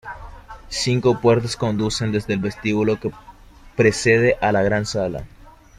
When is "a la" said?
4.41-4.63